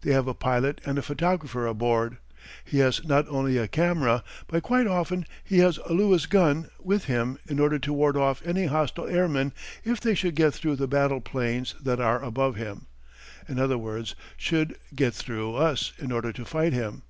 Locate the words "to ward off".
7.78-8.42